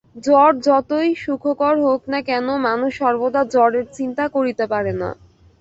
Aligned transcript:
জড় 0.25 0.55
যতই 0.67 1.09
সুখকর 1.15 1.75
হউক 1.83 2.03
না 2.11 2.19
কেন, 2.21 2.47
মানুষ 2.67 2.91
সর্বদা 2.99 3.41
জড়ের 3.53 3.85
চিন্তা 3.97 4.25
করিতে 4.35 4.65
পারে 4.67 4.93
না। 4.93 5.09